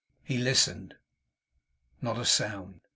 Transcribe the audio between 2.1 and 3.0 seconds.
a sound.